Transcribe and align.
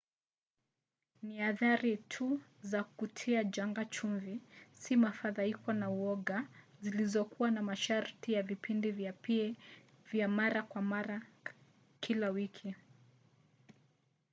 ni 1.21 1.41
athari 1.41 1.97
tu 1.97 2.41
za 2.61 2.83
kutia 2.83 3.43
janga 3.43 3.85
chumvi 3.85 4.41
si 4.73 4.95
mafadhaiko 4.97 5.73
na 5.73 5.89
uoga 5.89 6.47
zilizokuwa 6.81 7.51
na 7.51 7.61
masharti 7.63 8.33
ya 8.33 8.43
vipindi 8.43 8.91
vya 8.91 9.13
pa 9.13 9.55
vya 10.11 10.27
mara 10.27 10.63
kwa 10.63 10.81
mara 10.81 11.21
kila 11.99 12.29
wiki 12.29 12.75